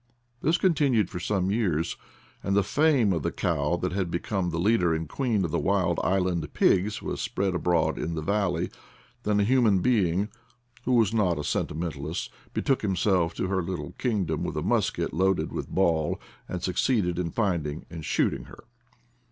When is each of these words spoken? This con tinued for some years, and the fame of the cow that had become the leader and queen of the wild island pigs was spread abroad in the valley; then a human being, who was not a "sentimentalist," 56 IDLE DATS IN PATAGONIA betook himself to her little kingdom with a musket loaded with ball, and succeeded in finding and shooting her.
This 0.41 0.57
con 0.57 0.73
tinued 0.73 1.09
for 1.09 1.19
some 1.19 1.51
years, 1.51 1.95
and 2.41 2.55
the 2.55 2.63
fame 2.63 3.13
of 3.13 3.21
the 3.21 3.31
cow 3.31 3.75
that 3.77 3.91
had 3.91 4.09
become 4.09 4.49
the 4.49 4.57
leader 4.57 4.95
and 4.95 5.07
queen 5.07 5.45
of 5.45 5.51
the 5.51 5.59
wild 5.59 5.99
island 6.03 6.51
pigs 6.55 7.03
was 7.03 7.21
spread 7.21 7.53
abroad 7.53 7.99
in 7.99 8.15
the 8.15 8.23
valley; 8.23 8.71
then 9.21 9.39
a 9.39 9.43
human 9.43 9.77
being, 9.77 10.29
who 10.85 10.93
was 10.93 11.13
not 11.13 11.37
a 11.37 11.43
"sentimentalist," 11.43 12.31
56 12.31 12.31
IDLE 12.31 12.33
DATS 12.33 12.33
IN 12.33 12.63
PATAGONIA 12.63 12.63
betook 12.63 12.81
himself 12.81 13.33
to 13.35 13.55
her 13.55 13.61
little 13.61 13.91
kingdom 13.99 14.43
with 14.43 14.57
a 14.57 14.63
musket 14.67 15.13
loaded 15.13 15.51
with 15.51 15.67
ball, 15.69 16.19
and 16.49 16.63
succeeded 16.63 17.19
in 17.19 17.29
finding 17.29 17.85
and 17.91 18.03
shooting 18.03 18.45
her. 18.45 18.63